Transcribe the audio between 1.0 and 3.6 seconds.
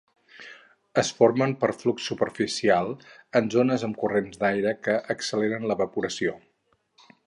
Es formen per flux superficial, en